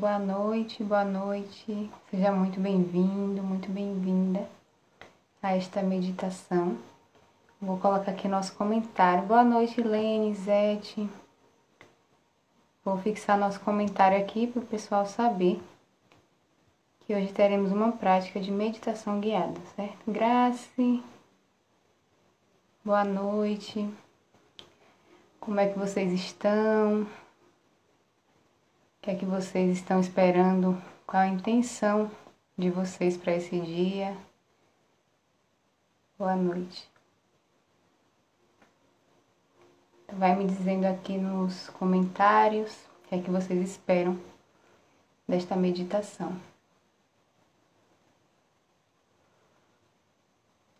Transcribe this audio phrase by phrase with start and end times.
[0.00, 1.90] Boa noite, boa noite.
[2.10, 4.48] Seja muito bem-vindo, muito bem-vinda
[5.42, 6.78] a esta meditação.
[7.60, 9.26] Vou colocar aqui nosso comentário.
[9.26, 11.06] Boa noite, Lene, Zete.
[12.82, 15.60] Vou fixar nosso comentário aqui para o pessoal saber
[17.00, 20.10] que hoje teremos uma prática de meditação guiada, certo?
[20.10, 21.04] Grace.
[22.82, 23.86] Boa noite.
[25.38, 27.06] Como é que vocês estão?
[29.00, 30.76] O que é que vocês estão esperando?
[31.06, 32.10] Qual a intenção
[32.56, 34.14] de vocês para esse dia?
[36.18, 36.86] Boa noite.
[40.12, 44.20] Vai me dizendo aqui nos comentários o que é que vocês esperam
[45.26, 46.38] desta meditação.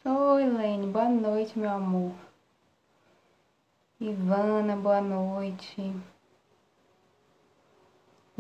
[0.05, 2.12] Oi, Lene, boa noite, meu amor.
[3.98, 5.95] Ivana, boa noite.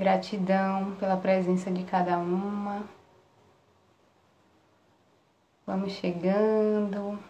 [0.00, 2.88] Gratidão pela presença de cada uma.
[5.66, 7.22] Vamos chegando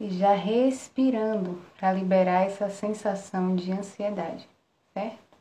[0.00, 4.48] e já respirando para liberar essa sensação de ansiedade,
[4.92, 5.38] certo?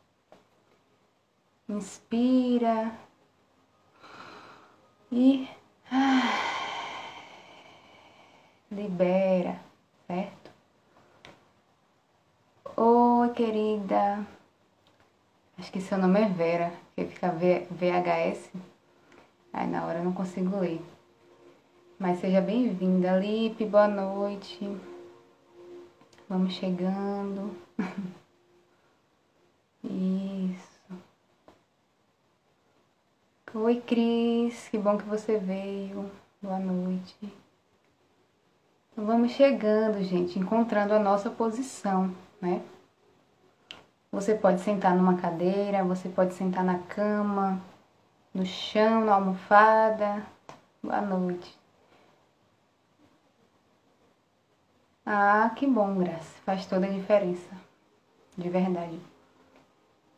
[1.67, 2.91] Inspira
[5.11, 5.49] e
[8.69, 9.59] libera,
[10.05, 10.51] certo?
[12.77, 14.23] Oi, querida.
[15.57, 18.51] Acho que seu nome é Vera, que fica VHS.
[19.53, 20.81] Aí na hora eu não consigo ler.
[21.97, 24.69] Mas seja bem-vinda, Lipe, boa noite.
[26.27, 27.55] Vamos chegando.
[29.81, 30.75] Isso.
[33.53, 36.11] Oi, Cris, que bom que você veio.
[36.41, 37.15] Boa noite.
[38.97, 42.61] Vamos chegando, gente, encontrando a nossa posição, né?
[44.15, 47.61] Você pode sentar numa cadeira, você pode sentar na cama,
[48.33, 50.25] no chão, na almofada.
[50.81, 51.53] Boa noite.
[55.05, 56.33] Ah, que bom, Graça.
[56.45, 57.49] Faz toda a diferença.
[58.37, 58.97] De verdade.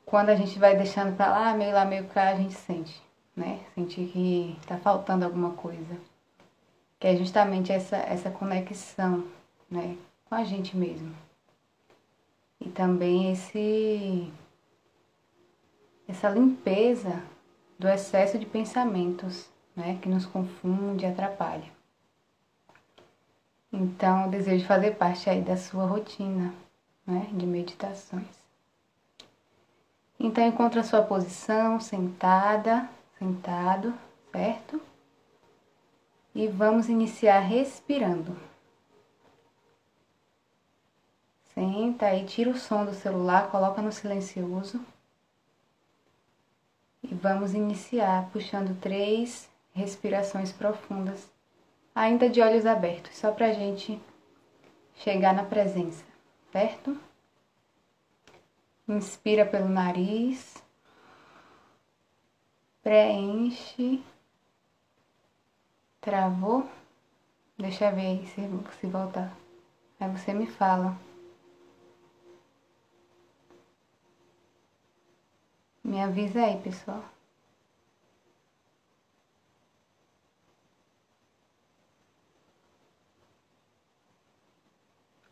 [0.06, 3.02] Quando a gente vai deixando pra lá, meio lá, meio cá, a gente sente,
[3.36, 3.62] né?
[3.74, 6.00] Sentir que tá faltando alguma coisa.
[7.00, 9.26] Que é justamente essa, essa conexão,
[9.68, 9.98] né?
[10.26, 11.16] Com a gente mesmo.
[12.60, 14.32] E também esse
[16.08, 17.22] essa limpeza
[17.78, 20.00] do excesso de pensamentos, né?
[20.02, 21.78] Que nos confunde e atrapalha.
[23.72, 26.54] Então, eu desejo fazer parte aí da sua rotina,
[27.06, 28.48] né, de meditações.
[30.20, 32.90] Então, encontre a sua posição sentada,
[33.20, 33.94] sentado,
[34.32, 34.82] certo?
[36.34, 38.36] E vamos iniciar respirando.
[41.58, 44.80] Senta aí, tira o som do celular, coloca no silencioso.
[47.02, 51.28] E vamos iniciar puxando três respirações profundas
[51.96, 54.00] ainda de olhos abertos, só para a gente
[54.98, 56.06] chegar na presença,
[56.52, 56.96] certo?
[58.88, 60.64] Inspira pelo nariz,
[62.84, 64.04] preenche,
[66.00, 66.70] travou,
[67.58, 68.48] deixa eu ver se,
[68.80, 69.36] se voltar.
[70.00, 71.07] Aí você me fala.
[75.88, 77.02] Me avisa aí, pessoal.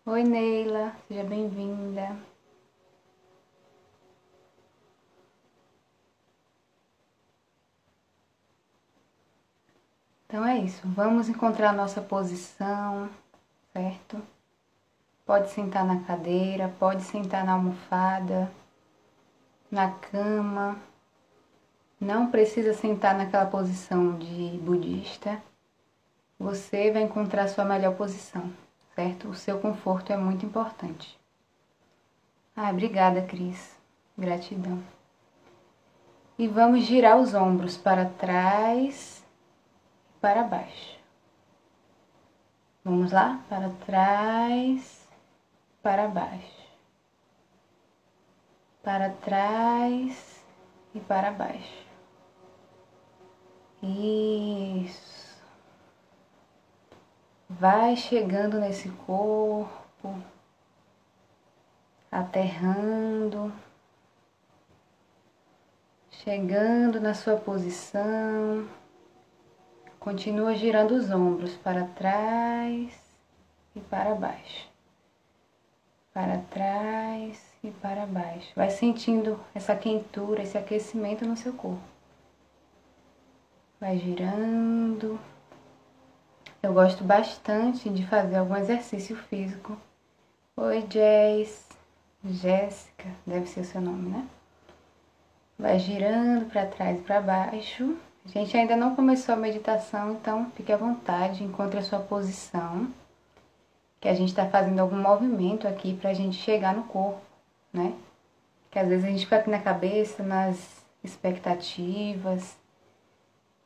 [0.05, 2.15] Oi, Neila, seja bem-vinda.
[10.25, 13.09] Então é isso, vamos encontrar nossa posição,
[13.73, 14.21] certo?
[15.25, 18.49] Pode sentar na cadeira, pode sentar na almofada,
[19.71, 20.77] na cama.
[21.99, 25.41] Não precisa sentar naquela posição de budista.
[26.37, 28.51] Você vai encontrar a sua melhor posição
[28.95, 29.29] certo?
[29.29, 31.19] O seu conforto é muito importante.
[32.55, 33.77] Ah, obrigada, Cris.
[34.17, 34.81] Gratidão.
[36.39, 39.23] E vamos girar os ombros para trás
[40.09, 40.97] e para baixo.
[42.83, 43.41] Vamos lá?
[43.49, 45.07] Para trás,
[45.81, 46.64] para baixo.
[48.85, 50.45] Para trás
[50.93, 51.87] e para baixo.
[53.81, 55.41] Isso.
[57.49, 60.21] Vai chegando nesse corpo,
[62.11, 63.51] aterrando,
[66.11, 68.69] chegando na sua posição.
[69.99, 72.93] Continua girando os ombros para trás
[73.75, 74.69] e para baixo,
[76.13, 78.51] para trás e para baixo.
[78.55, 81.81] Vai sentindo essa quentura, esse aquecimento no seu corpo.
[83.79, 85.19] Vai girando.
[86.61, 89.77] Eu gosto bastante de fazer algum exercício físico.
[90.57, 91.65] Oi, Jess.
[92.23, 94.27] Jéssica, deve ser o seu nome, né?
[95.59, 97.95] Vai girando para trás e para baixo.
[98.25, 102.87] A gente ainda não começou a meditação, então fique à vontade, encontre a sua posição.
[104.01, 107.21] Que a gente está fazendo algum movimento aqui para a gente chegar no corpo
[107.75, 107.93] né?
[108.71, 112.57] Que às vezes a gente fica aqui na cabeça, nas expectativas,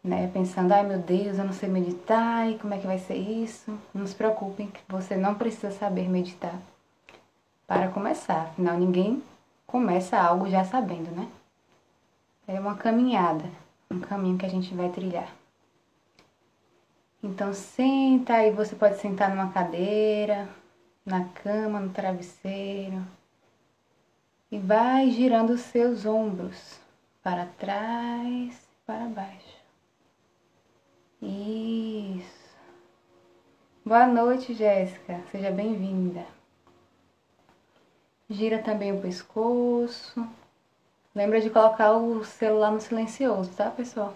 [0.04, 0.30] né?
[0.34, 3.78] Pensando, ai meu Deus, eu não sei meditar, e como é que vai ser isso?
[3.94, 6.60] Não se preocupem, você não precisa saber meditar
[7.68, 8.48] para começar.
[8.48, 9.22] Afinal, ninguém
[9.68, 11.28] começa algo já sabendo, né?
[12.48, 13.46] É uma caminhada,
[13.92, 15.32] um caminho que a gente vai trilhar.
[17.22, 20.50] Então senta aí, você pode sentar numa cadeira,
[21.06, 23.04] na cama, no travesseiro
[24.52, 26.80] e vai girando os seus ombros
[27.22, 29.60] para trás para baixo.
[31.22, 32.40] Isso.
[33.86, 35.22] Boa noite, Jéssica.
[35.32, 36.26] Seja bem-vinda.
[38.30, 40.28] Gira também o pescoço.
[41.14, 44.14] Lembra de colocar o celular no silencioso, tá, pessoal?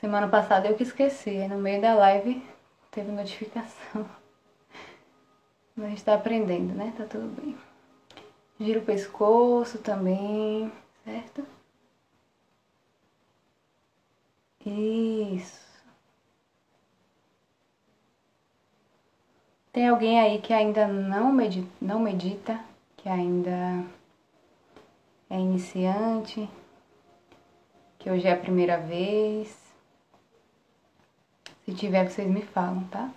[0.00, 2.42] Semana passada eu que esqueci, no meio da live
[2.90, 4.08] teve notificação.
[5.74, 6.94] Mas a gente tá aprendendo, né?
[6.96, 7.56] Tá tudo bem.
[8.60, 10.72] Gira o pescoço também,
[11.04, 11.46] certo?
[14.66, 15.68] Isso.
[19.72, 22.60] Tem alguém aí que ainda não medita, não medita,
[22.96, 23.84] que ainda
[25.30, 26.50] é iniciante,
[27.98, 29.56] que hoje é a primeira vez.
[31.64, 33.10] Se tiver, vocês me falam, tá?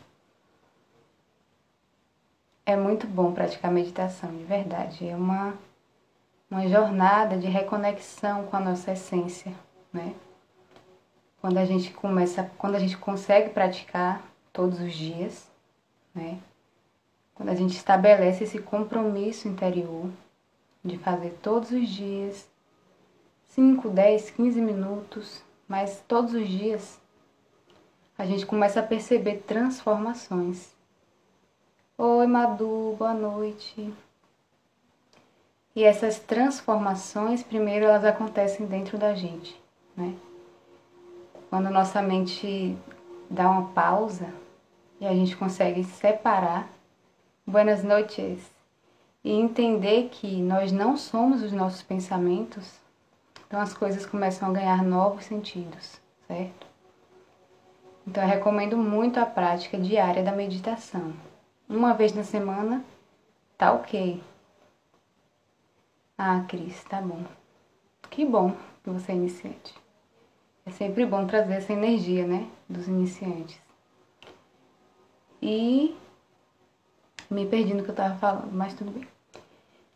[2.66, 5.08] É muito bom praticar meditação, de verdade.
[5.08, 5.58] É uma,
[6.50, 9.52] uma jornada de reconexão com a nossa essência,
[9.92, 10.13] né?
[11.42, 14.22] Quando a gente começa, quando a gente consegue praticar
[14.54, 15.50] todos os dias,
[16.13, 16.38] né?
[17.34, 20.12] Quando a gente estabelece esse compromisso interior
[20.86, 22.48] de fazer todos os dias
[23.48, 27.02] 5, 10, 15 minutos, mas todos os dias
[28.18, 30.75] a gente começa a perceber transformações
[31.98, 33.94] Oi, Madu, boa noite.
[35.76, 39.62] E essas transformações, primeiro, elas acontecem dentro da gente,
[39.96, 40.16] né?
[41.50, 42.76] Quando nossa mente
[43.30, 44.34] dá uma pausa
[45.00, 46.68] e a gente consegue separar,
[47.46, 48.50] buenas noites,
[49.24, 52.80] e entender que nós não somos os nossos pensamentos,
[53.46, 56.66] então as coisas começam a ganhar novos sentidos, certo?
[58.08, 61.14] Então eu recomendo muito a prática diária da meditação
[61.71, 62.83] uma vez na semana,
[63.57, 64.21] tá ok.
[66.18, 67.23] Ah, Cris, tá bom.
[68.09, 69.73] Que bom que você é iniciante.
[70.65, 73.59] É sempre bom trazer essa energia, né, dos iniciantes.
[75.41, 75.97] E
[77.29, 79.07] me perdi no que eu tava falando, mas tudo bem.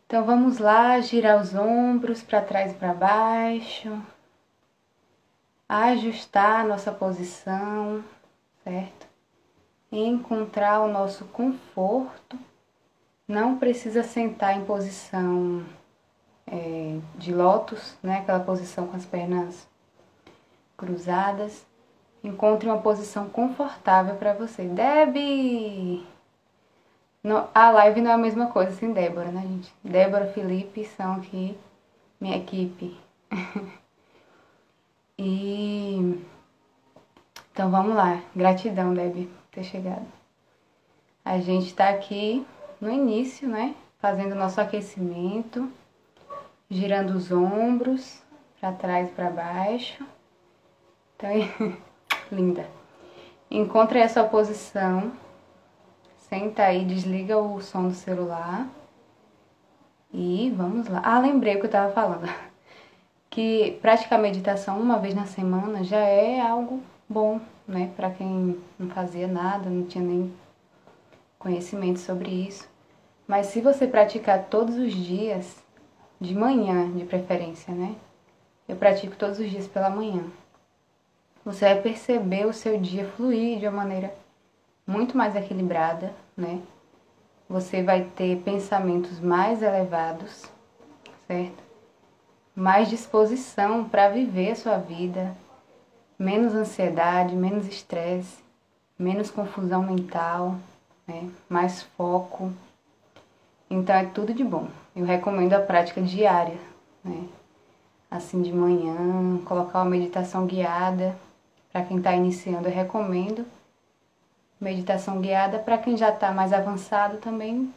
[0.06, 4.02] Então vamos lá, girar os ombros para trás e para baixo.
[5.68, 8.02] Ajustar a nossa posição,
[8.64, 9.05] certo?
[9.90, 12.38] Encontrar o nosso conforto.
[13.26, 15.64] Não precisa sentar em posição
[16.46, 18.18] é, de lótus, né?
[18.18, 19.66] aquela posição com as pernas
[20.76, 21.66] cruzadas.
[22.22, 24.64] Encontre uma posição confortável para você.
[24.64, 26.04] Deb!
[27.52, 29.74] A live não é a mesma coisa sem Débora, né, gente?
[29.82, 31.58] Débora, Felipe são aqui
[32.20, 32.96] minha equipe.
[35.18, 36.22] e
[37.52, 38.20] então vamos lá.
[38.34, 40.06] Gratidão, Deb ter chegado.
[41.24, 42.46] A gente está aqui
[42.78, 43.74] no início, né?
[43.98, 45.72] Fazendo nosso aquecimento,
[46.70, 48.22] girando os ombros
[48.60, 50.06] para trás e para baixo.
[51.16, 51.30] Então,
[52.30, 52.66] linda.
[53.50, 55.12] Encontre a sua posição.
[56.18, 58.68] Senta aí, desliga o som do celular.
[60.12, 61.00] E vamos lá.
[61.02, 62.28] Ah, lembrei o que eu estava falando.
[63.28, 67.92] Que praticar meditação uma vez na semana já é algo bom, né?
[67.96, 70.32] Para quem não fazia nada, não tinha nem
[71.38, 72.68] conhecimento sobre isso.
[73.26, 75.64] Mas se você praticar todos os dias,
[76.20, 77.94] de manhã de preferência, né?
[78.68, 80.24] Eu pratico todos os dias pela manhã.
[81.44, 84.12] Você vai perceber o seu dia fluir de uma maneira
[84.86, 86.60] muito mais equilibrada, né?
[87.48, 90.46] Você vai ter pensamentos mais elevados,
[91.28, 91.62] certo?
[92.54, 95.36] Mais disposição para viver a sua vida,
[96.18, 98.38] menos ansiedade, menos estresse,
[98.98, 100.56] menos confusão mental,
[101.06, 101.28] né?
[101.48, 102.52] mais foco.
[103.68, 104.68] Então é tudo de bom.
[104.94, 106.58] Eu recomendo a prática diária,
[107.04, 107.26] né?
[108.10, 111.16] Assim de manhã, colocar uma meditação guiada.
[111.72, 113.44] Para quem está iniciando, eu recomendo.
[114.60, 117.70] Meditação guiada para quem já está mais avançado também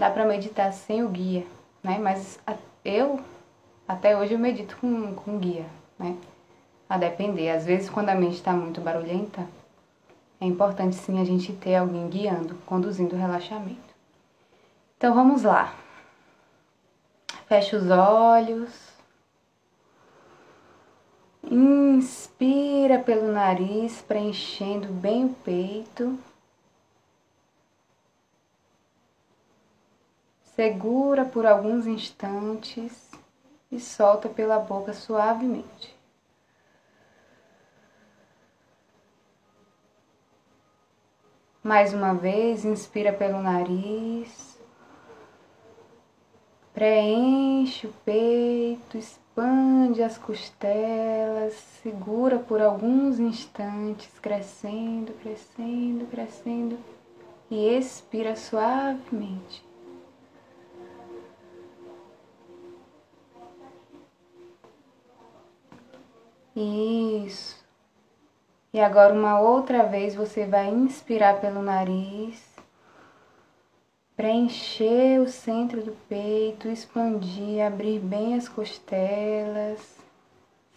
[0.00, 1.44] dá para meditar sem o guia,
[1.82, 1.98] né?
[1.98, 2.40] Mas
[2.82, 3.20] eu
[3.86, 5.66] até hoje eu medito com, com guia,
[5.98, 6.16] né?
[6.90, 7.50] A depender.
[7.50, 9.46] Às vezes quando a mente está muito barulhenta,
[10.40, 13.94] é importante sim a gente ter alguém guiando, conduzindo o relaxamento.
[14.96, 15.72] Então vamos lá.
[17.46, 18.90] Feche os olhos.
[21.44, 26.18] Inspira pelo nariz, preenchendo bem o peito.
[30.56, 33.10] Segura por alguns instantes
[33.70, 35.99] e solta pela boca suavemente.
[41.62, 44.58] Mais uma vez, inspira pelo nariz.
[46.72, 51.52] Preenche o peito, expande as costelas,
[51.82, 56.78] segura por alguns instantes, crescendo, crescendo, crescendo
[57.50, 59.62] e expira suavemente.
[66.56, 67.59] Isso.
[68.72, 72.50] E agora uma outra vez você vai inspirar pelo nariz
[74.20, 79.80] preencher o centro do peito, expandir, abrir bem as costelas,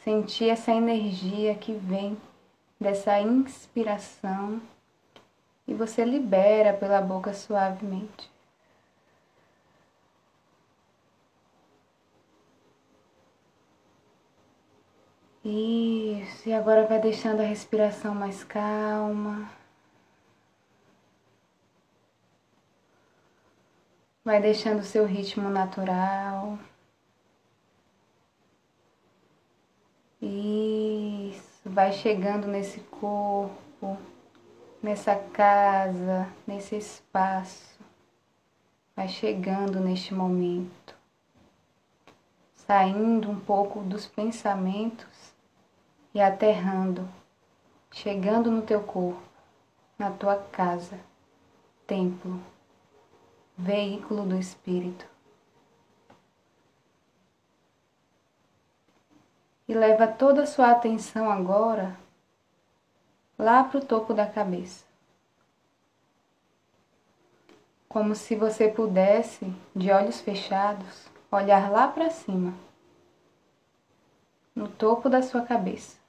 [0.01, 2.17] sentir essa energia que vem
[2.79, 4.61] dessa inspiração
[5.67, 8.32] e você libera pela boca suavemente.
[15.45, 19.49] Isso, e agora vai deixando a respiração mais calma.
[24.23, 26.57] Vai deixando o seu ritmo natural.
[30.21, 33.97] Isso, vai chegando nesse corpo,
[34.81, 37.77] nessa casa, nesse espaço.
[38.95, 40.95] Vai chegando neste momento.
[42.55, 45.12] Saindo um pouco dos pensamentos
[46.13, 47.07] e aterrando,
[47.91, 49.21] chegando no teu corpo,
[49.97, 50.99] na tua casa,
[51.87, 52.39] templo
[53.57, 55.05] veículo do Espírito.
[59.67, 61.97] E leva toda a sua atenção agora
[63.37, 64.85] lá para o topo da cabeça.
[67.87, 72.53] Como se você pudesse, de olhos fechados, olhar lá para cima,
[74.55, 76.02] no topo da sua cabeça.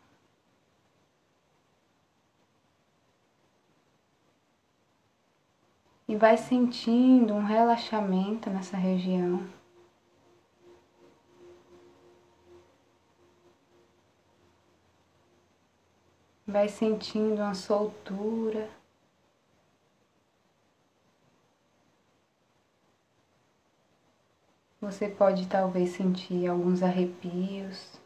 [6.14, 9.44] E vai sentindo um relaxamento nessa região.
[16.46, 18.70] Vai sentindo uma soltura.
[24.80, 28.00] Você pode talvez sentir alguns arrepios.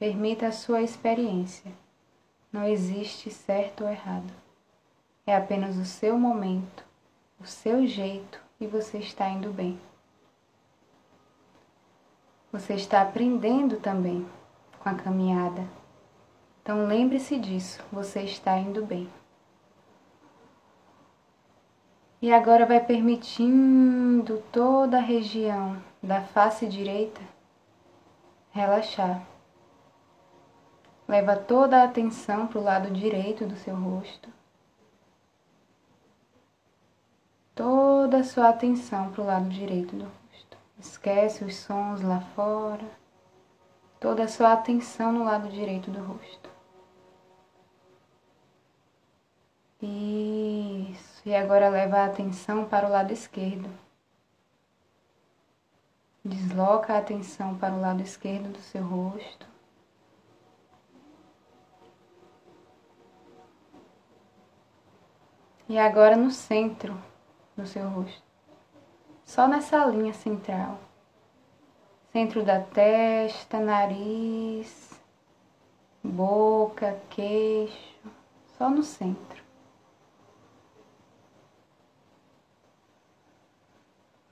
[0.00, 1.72] Permita a sua experiência.
[2.52, 4.32] Não existe certo ou errado.
[5.26, 6.84] É apenas o seu momento,
[7.40, 9.80] o seu jeito e você está indo bem.
[12.52, 14.26] Você está aprendendo também
[14.80, 15.64] com a caminhada.
[16.62, 19.08] Então lembre-se disso, você está indo bem.
[22.20, 27.20] E agora vai permitindo toda a região da face direita
[28.50, 29.22] relaxar.
[31.10, 34.28] Leva toda a atenção para o lado direito do seu rosto.
[37.52, 40.56] Toda a sua atenção para o lado direito do rosto.
[40.78, 42.88] Esquece os sons lá fora.
[43.98, 46.48] Toda a sua atenção no lado direito do rosto.
[49.82, 51.28] Isso.
[51.28, 53.68] E agora leva a atenção para o lado esquerdo.
[56.24, 59.49] Desloca a atenção para o lado esquerdo do seu rosto.
[65.70, 67.00] E agora no centro
[67.56, 68.24] do seu rosto.
[69.24, 70.80] Só nessa linha central.
[72.10, 75.00] Centro da testa, nariz,
[76.02, 78.10] boca, queixo.
[78.58, 79.44] Só no centro.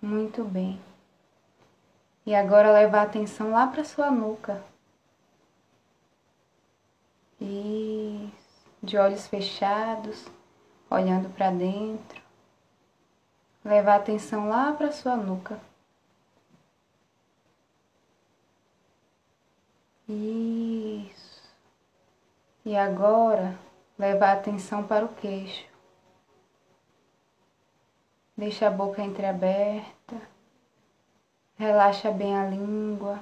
[0.02, 0.80] Muito bem.
[2.26, 4.60] E agora leva a atenção lá para sua nuca.
[7.40, 8.66] Isso.
[8.82, 10.26] De olhos fechados
[10.90, 12.22] olhando para dentro.
[13.64, 15.60] Levar a atenção lá para sua nuca.
[20.08, 21.42] Isso.
[22.64, 23.58] E agora,
[23.98, 25.66] levar a atenção para o queixo.
[28.36, 30.16] Deixa a boca entreaberta.
[31.56, 33.20] Relaxa bem a língua.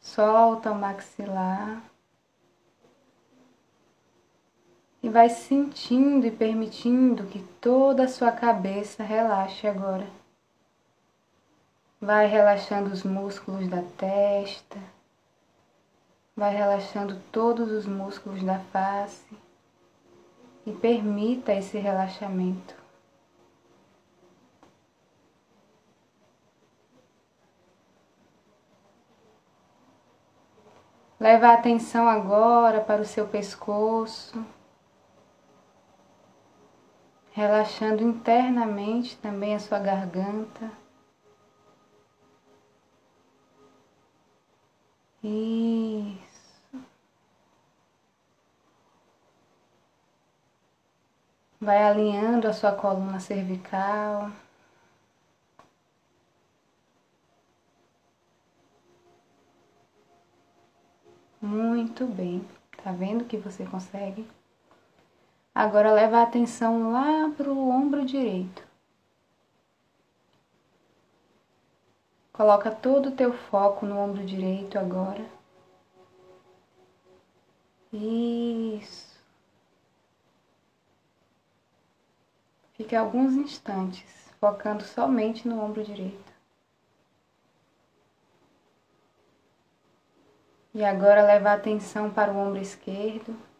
[0.00, 1.82] Solta o maxilar.
[5.04, 10.08] E vai sentindo e permitindo que toda a sua cabeça relaxe agora.
[12.00, 14.78] Vai relaxando os músculos da testa.
[16.34, 19.28] Vai relaxando todos os músculos da face.
[20.64, 22.74] E permita esse relaxamento.
[31.20, 34.42] Leva a atenção agora para o seu pescoço,
[37.34, 40.70] relaxando internamente também a sua garganta.
[45.22, 46.78] Isso.
[51.60, 54.30] Vai alinhando a sua coluna cervical.
[61.42, 62.46] Muito bem.
[62.82, 64.24] Tá vendo que você consegue?
[65.54, 68.66] Agora leva a atenção lá para o ombro direito.
[72.32, 75.24] Coloca todo o teu foco no ombro direito agora.
[77.92, 79.14] Isso.
[82.72, 86.32] Fique alguns instantes focando somente no ombro direito.
[90.74, 93.53] E agora leva a atenção para o ombro esquerdo.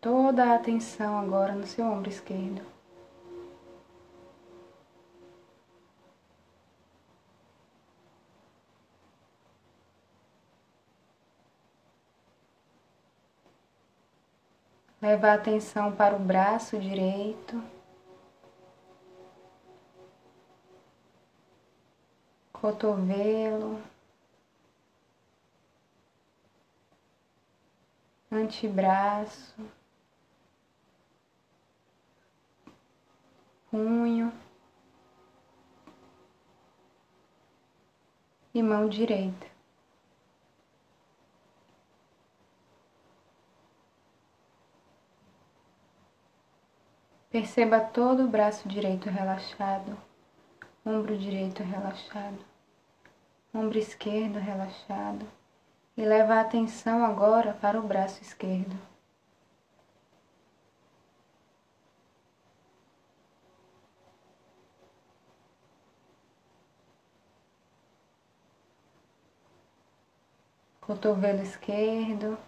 [0.00, 2.62] Toda a atenção agora no seu ombro esquerdo.
[15.00, 17.62] Leva a atenção para o braço direito.
[22.52, 23.80] Cotovelo.
[28.32, 29.54] Antebraço.
[33.70, 34.32] Punho.
[38.54, 39.46] E mão direita.
[47.36, 49.94] Perceba todo o braço direito relaxado,
[50.84, 52.38] ombro direito relaxado,
[53.52, 55.26] ombro esquerdo relaxado
[55.96, 58.74] e leva a atenção agora para o braço esquerdo.
[70.86, 72.38] Cotovelo esquerdo,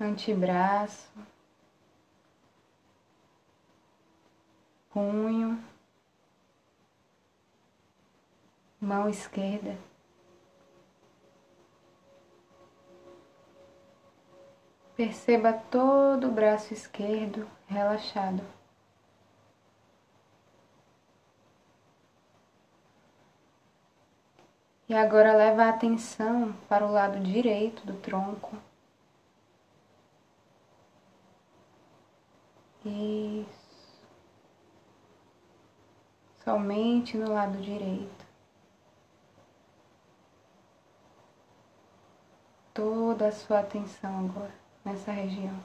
[0.00, 1.10] antebraço,
[4.90, 5.62] punho,
[8.80, 9.76] mão esquerda.
[14.96, 18.42] Perceba todo o braço esquerdo relaxado.
[24.88, 28.56] E agora leva a atenção para o lado direito do tronco.
[32.84, 34.00] Isso.
[36.44, 38.24] Somente no lado direito.
[42.72, 45.58] Toda a sua atenção agora nessa região.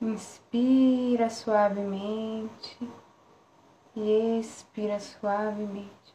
[0.00, 2.90] Inspira suavemente
[3.96, 6.14] e expira suavemente.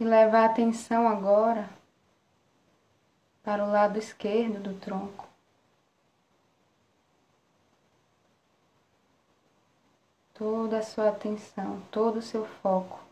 [0.00, 1.68] e levar a atenção agora
[3.42, 5.26] para o lado esquerdo do tronco.
[10.32, 13.07] Toda a sua atenção, todo o seu foco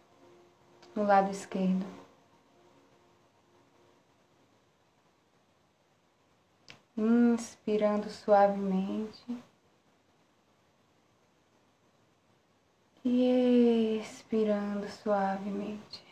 [0.96, 1.86] no lado esquerdo.
[6.96, 9.22] inspirando suavemente
[13.04, 16.04] e expirando suavemente.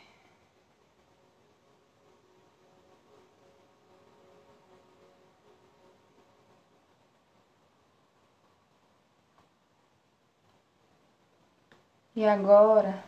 [12.17, 13.05] E agora,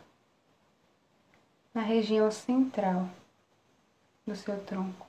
[1.77, 3.07] na região central
[4.27, 5.07] do seu tronco.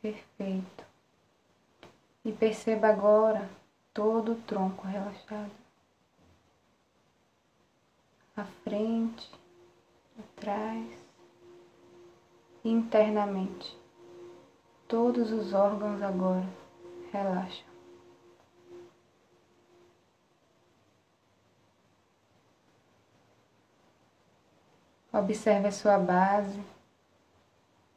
[0.00, 0.86] Perfeito.
[2.24, 3.46] E perceba agora
[3.92, 5.52] todo o tronco relaxado.
[8.34, 9.30] À frente,
[10.18, 10.88] atrás,
[12.64, 13.76] internamente.
[14.88, 16.48] Todos os órgãos agora
[17.12, 17.73] relaxam.
[25.16, 26.60] Observe a sua base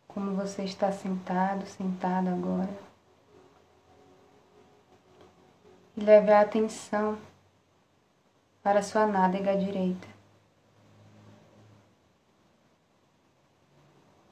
[0.07, 2.69] como você está sentado, sentado agora.
[5.95, 7.17] E leve a atenção
[8.61, 10.07] para a sua nádega direita.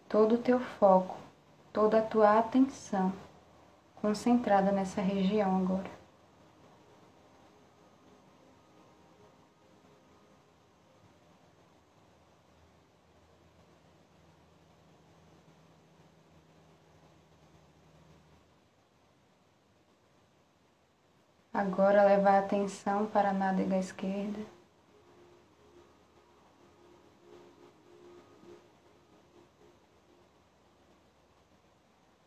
[0.08, 1.18] Todo o teu foco,
[1.74, 3.12] toda a tua atenção
[3.96, 6.05] concentrada nessa região agora.
[21.56, 24.46] Agora leva a atenção para a nádega esquerda.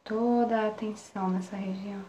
[0.03, 2.03] Toda a atenção nessa região.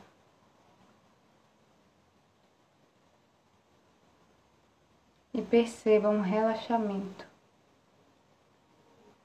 [5.33, 7.27] E perceba um relaxamento.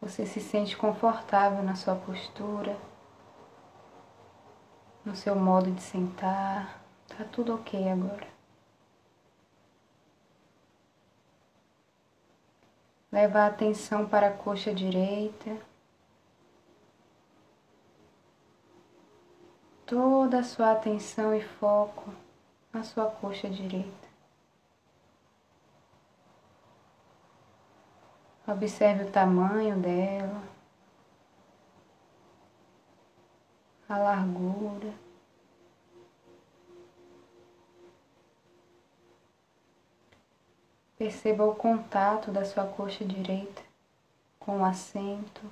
[0.00, 2.76] Você se sente confortável na sua postura,
[5.04, 6.83] no seu modo de sentar.
[7.08, 8.28] Tá tudo ok agora.
[13.12, 15.56] Leva a atenção para a coxa direita.
[19.86, 22.12] Toda a sua atenção e foco
[22.72, 24.08] na sua coxa direita.
[28.46, 30.42] Observe o tamanho dela,
[33.88, 35.03] a largura.
[41.04, 43.60] Perceba o contato da sua coxa direita
[44.40, 45.42] com o assento.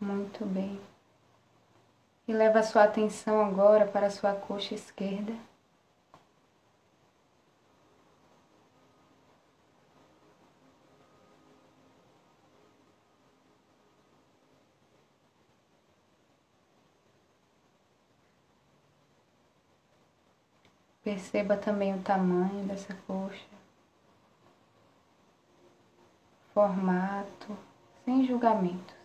[0.00, 0.80] Muito bem.
[2.26, 5.34] E leva a sua atenção agora para a sua coxa esquerda.
[21.04, 23.44] Perceba também o tamanho dessa coxa,
[26.54, 27.54] formato,
[28.06, 28.96] sem julgamentos.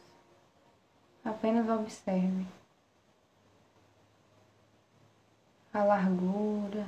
[1.26, 2.48] Apenas observe
[5.74, 6.88] a largura,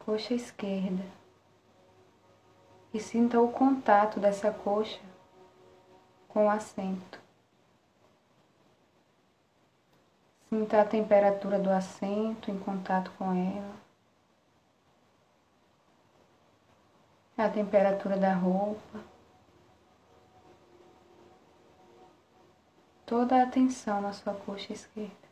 [0.00, 1.04] coxa esquerda
[2.92, 5.00] e sinta o contato dessa coxa
[6.28, 7.23] com o assento.
[10.54, 13.74] Sinta a temperatura do assento em contato com ela.
[17.36, 19.00] A temperatura da roupa.
[23.04, 25.23] Toda a atenção na sua coxa esquerda.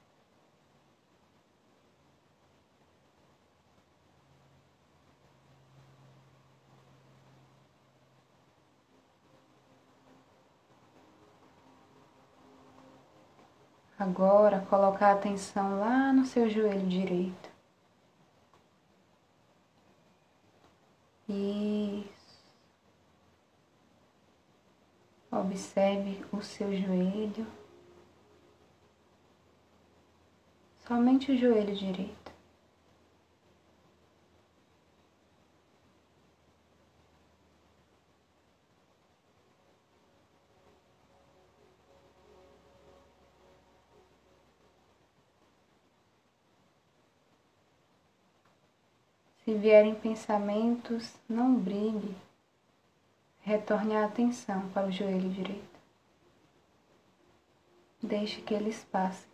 [14.03, 17.49] Agora colocar a atenção lá no seu joelho direito.
[21.29, 22.53] Isso.
[25.31, 27.47] Observe o seu joelho.
[30.85, 32.22] Somente o joelho direito.
[49.45, 52.17] Se vierem pensamentos, não brigue.
[53.41, 55.81] Retorne a atenção para o joelho direito.
[58.01, 59.29] Deixe que eles passem.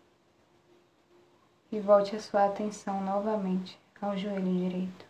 [1.70, 5.06] E volte a sua atenção novamente ao joelho direito.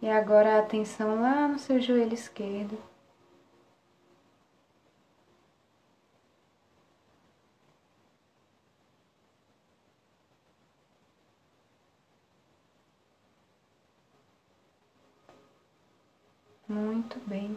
[0.00, 2.93] E agora a atenção lá no seu joelho esquerdo.
[16.74, 17.56] Muito bem.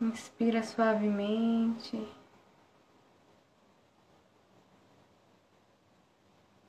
[0.00, 2.08] Inspira suavemente.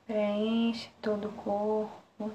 [0.06, 2.30] Preenche todo o corpo.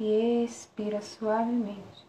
[0.00, 2.05] E expira suavemente.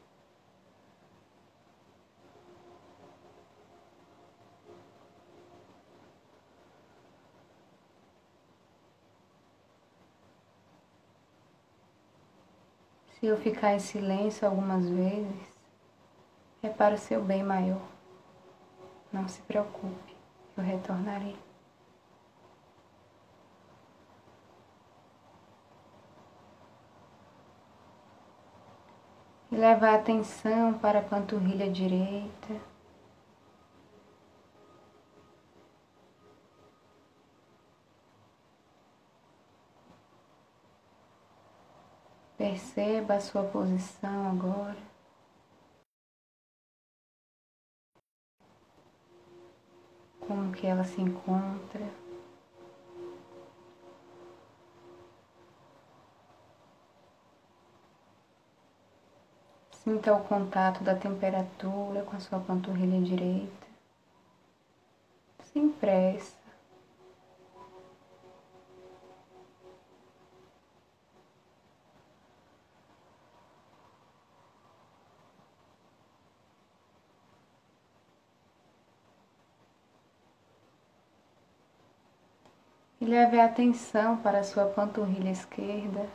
[13.19, 15.41] Se eu ficar em silêncio algumas vezes,
[16.62, 17.82] é para o seu bem maior.
[19.12, 20.15] Não se preocupe,
[20.56, 21.36] eu retornarei.
[29.51, 32.77] E leva a atenção para a panturrilha direita.
[42.47, 44.77] Perceba a sua posição agora.
[50.21, 51.86] Como que ela se encontra.
[59.71, 63.67] Sinta o contato da temperatura com a sua panturrilha direita.
[65.51, 66.38] Sem pressa.
[82.97, 86.08] e leve a atenção para a sua panturrilha esquerda.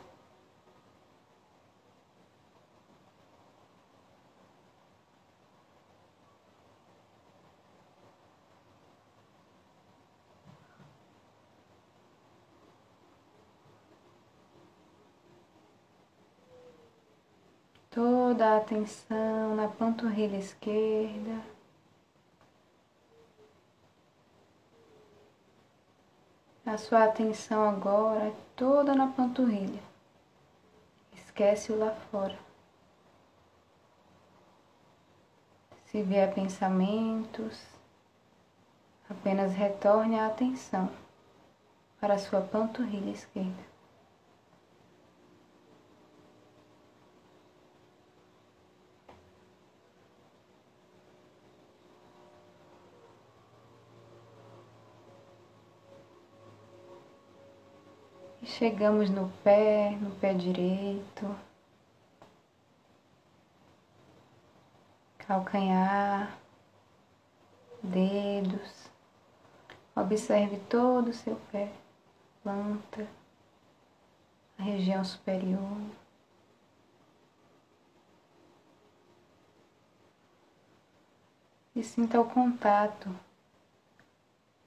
[17.89, 21.52] Toda a atenção na panturrilha esquerda.
[26.73, 29.79] A sua atenção agora é toda na panturrilha.
[31.13, 32.35] Esquece-o lá fora.
[35.85, 37.63] Se vier pensamentos,
[39.07, 40.89] apenas retorne a atenção
[42.01, 43.72] para a sua panturrilha esquerda.
[58.57, 61.35] Chegamos no pé, no pé direito,
[65.17, 66.37] calcanhar,
[67.81, 68.91] dedos.
[69.95, 71.73] Observe todo o seu pé,
[72.43, 73.07] planta,
[74.59, 75.81] a região superior.
[81.75, 83.09] E sinta o contato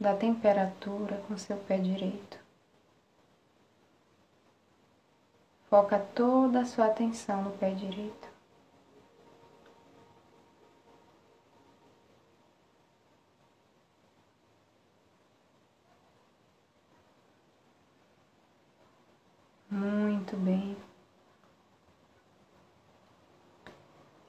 [0.01, 2.46] da temperatura com seu pé direito.
[5.77, 8.29] Foca toda a sua atenção no pé direito.
[19.71, 20.79] Muito bem.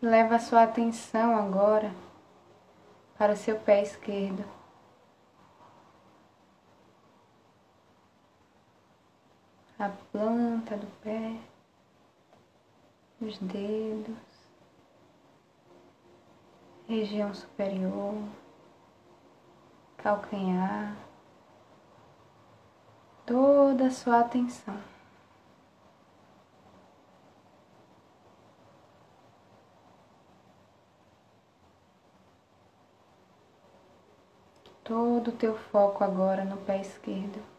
[0.01, 1.93] Leva a sua atenção agora
[3.17, 4.56] para o seu pé esquerdo.
[9.79, 11.39] A planta do pé,
[13.21, 14.17] os dedos,
[16.87, 18.23] região superior,
[19.97, 20.97] calcanhar,
[23.23, 24.81] toda a sua atenção.
[34.83, 37.56] Todo o teu foco agora no pé esquerdo.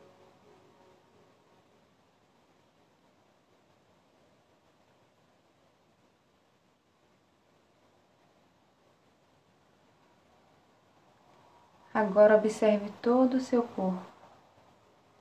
[11.99, 14.07] Agora observe todo o seu corpo,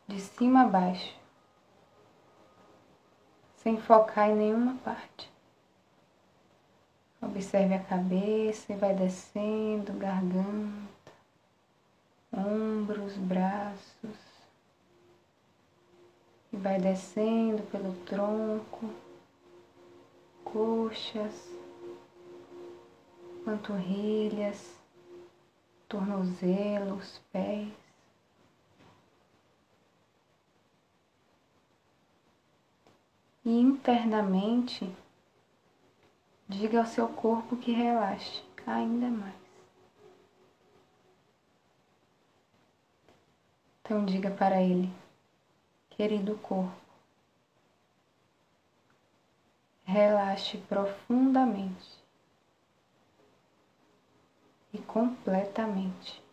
[0.08, 1.12] de cima a baixo,
[3.56, 5.28] sem focar em nenhuma parte.
[7.20, 11.12] Observe a cabeça e vai descendo, garganta,
[12.32, 14.20] ombros, braços.
[16.54, 18.94] E vai descendo pelo tronco,
[20.44, 21.50] coxas,
[23.44, 24.77] panturrilhas,
[25.88, 27.72] tornozelos, pés.
[33.46, 34.94] E internamente,
[36.48, 39.48] diga ao seu corpo que relaxe ainda mais.
[43.82, 44.94] Então, diga para ele,
[45.92, 46.76] querido corpo,
[49.86, 52.04] relaxe profundamente
[54.98, 56.27] completamente.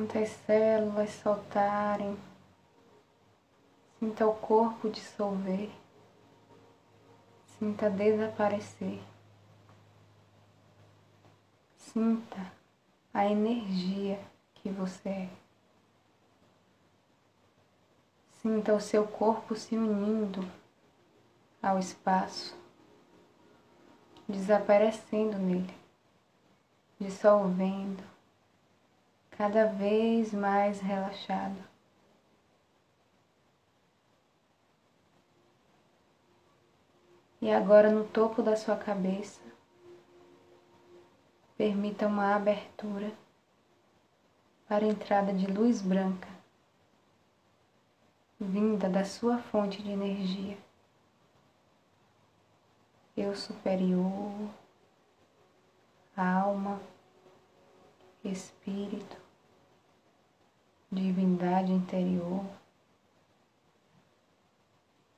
[0.00, 2.18] Sinta as células soltarem.
[3.98, 5.70] Sinta o corpo dissolver.
[7.58, 8.98] Sinta desaparecer.
[11.76, 12.50] Sinta
[13.12, 14.18] a energia
[14.54, 15.30] que você é.
[18.40, 20.50] Sinta o seu corpo se unindo
[21.62, 22.56] ao espaço,
[24.26, 25.74] desaparecendo nele,
[26.98, 28.02] dissolvendo
[29.40, 31.56] cada vez mais relaxado.
[37.40, 39.40] E agora no topo da sua cabeça,
[41.56, 43.10] permita uma abertura
[44.68, 46.28] para a entrada de luz branca,
[48.38, 50.58] vinda da sua fonte de energia.
[53.16, 54.50] Eu superior,
[56.14, 56.78] alma,
[58.22, 59.19] espírito,
[60.90, 62.44] divindade interior,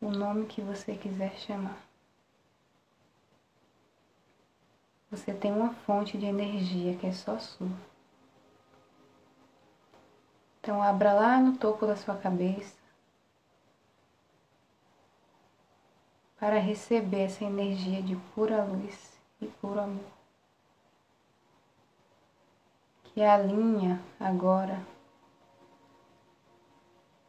[0.00, 1.78] o nome que você quiser chamar.
[5.10, 7.68] Você tem uma fonte de energia que é só sua.
[10.60, 12.76] Então abra lá no topo da sua cabeça
[16.38, 20.12] para receber essa energia de pura luz e puro amor.
[23.04, 24.91] Que alinha agora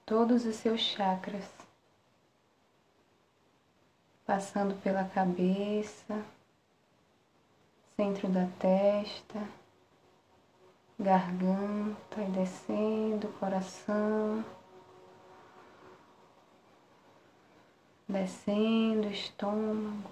[0.06, 1.50] todos os seus chakras,
[4.26, 6.24] passando pela cabeça,
[7.96, 9.48] centro da testa,
[11.00, 14.44] garganta e descendo, coração,
[18.08, 20.12] descendo, estômago,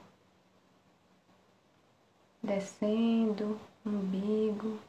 [2.42, 4.80] descendo, umbigo,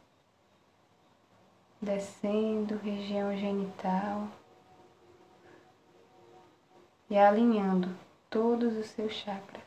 [1.81, 4.29] descendo, região genital
[7.12, 7.94] e alinhando
[8.31, 9.62] todos os seus chakras.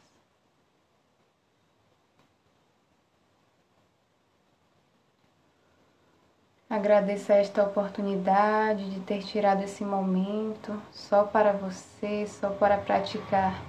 [6.68, 13.64] Agradeça esta oportunidade de ter tirado esse momento só para você, só para praticar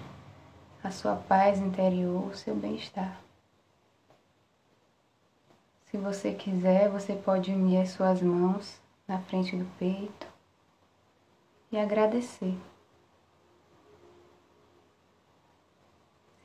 [0.82, 3.20] a sua paz interior, o seu bem-estar.
[5.90, 10.26] Se você quiser, você pode unir as suas mãos na frente do peito
[11.70, 12.57] e agradecer.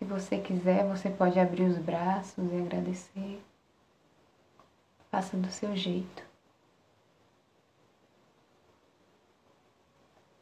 [0.02, 3.40] Se você quiser, você pode abrir os braços e agradecer.
[5.12, 6.24] Faça do seu jeito.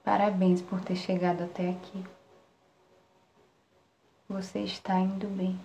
[0.01, 2.05] Parabéns por ter chegado até aqui.
[4.29, 5.59] Você está indo bem.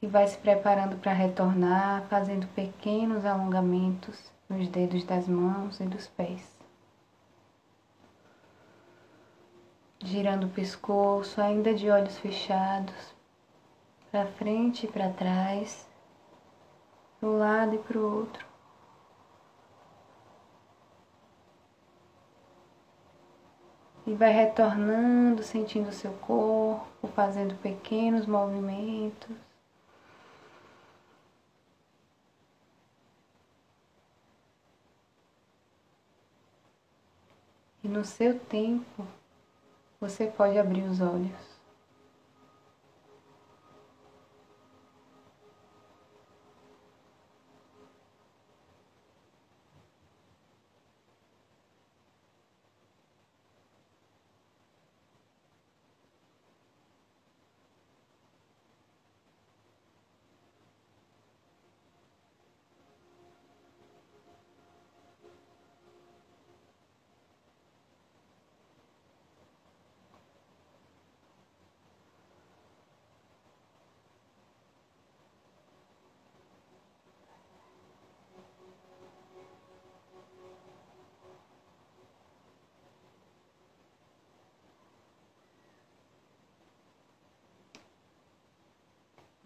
[0.00, 6.06] E vai se preparando para retornar, fazendo pequenos alongamentos nos dedos das mãos e dos
[6.06, 6.55] pés.
[10.00, 13.14] girando o pescoço, ainda de olhos fechados,
[14.10, 15.88] para frente e para trás,
[17.18, 18.46] para um lado e para o outro.
[24.06, 29.36] E vai retornando, sentindo o seu corpo, fazendo pequenos movimentos.
[37.82, 39.06] E no seu tempo,
[40.00, 41.55] você pode abrir os olhos.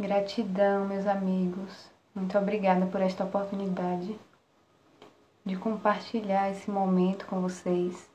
[0.00, 1.90] Gratidão, meus amigos.
[2.14, 4.18] Muito obrigada por esta oportunidade
[5.44, 8.08] de compartilhar esse momento com vocês,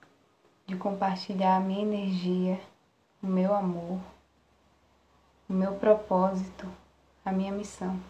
[0.65, 2.59] de compartilhar a minha energia,
[3.21, 3.99] o meu amor,
[5.47, 6.67] o meu propósito,
[7.23, 8.01] a minha missão.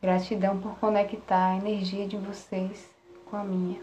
[0.00, 2.88] Gratidão por conectar a energia de vocês
[3.26, 3.78] com a minha.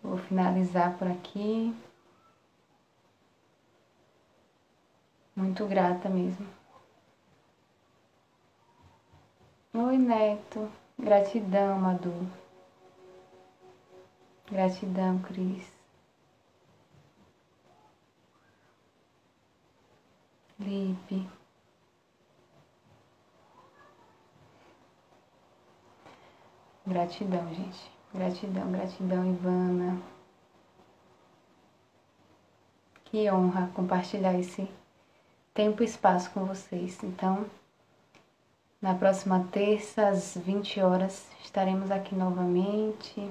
[0.00, 1.74] Vou finalizar por aqui.
[5.36, 6.46] Muito grata mesmo.
[9.74, 10.72] Oi, Neto.
[10.98, 12.26] Gratidão, Madu.
[14.50, 15.70] Gratidão, Cris.
[20.58, 21.28] Lipe.
[26.86, 27.92] Gratidão, gente.
[28.14, 30.00] Gratidão, gratidão, Ivana.
[33.04, 34.66] Que honra compartilhar esse
[35.56, 37.02] tempo e espaço com vocês.
[37.02, 37.46] Então,
[38.80, 43.28] na próxima terça, às 20 horas, estaremos aqui novamente.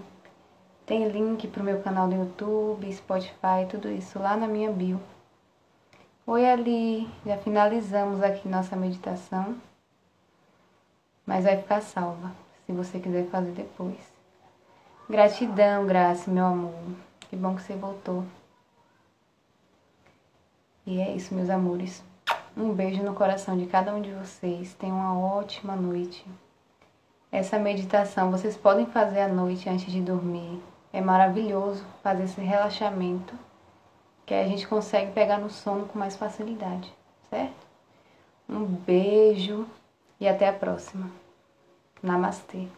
[0.87, 4.99] Tem link para o meu canal do YouTube, Spotify, tudo isso lá na minha bio.
[6.25, 7.07] Oi, Ali.
[7.23, 9.55] Já finalizamos aqui nossa meditação.
[11.27, 12.31] Mas vai ficar salva,
[12.65, 14.13] se você quiser fazer depois.
[15.07, 16.73] Gratidão, Graça, meu amor.
[17.19, 18.23] Que bom que você voltou.
[20.87, 22.03] E é isso, meus amores.
[22.57, 24.73] Um beijo no coração de cada um de vocês.
[24.75, 26.25] Tenham uma ótima noite.
[27.29, 30.61] Essa meditação vocês podem fazer à noite antes de dormir.
[30.93, 33.33] É maravilhoso fazer esse relaxamento
[34.25, 36.91] que a gente consegue pegar no sono com mais facilidade,
[37.29, 37.67] certo?
[38.47, 39.67] Um beijo
[40.17, 41.11] e até a próxima.
[42.01, 42.69] Namastê.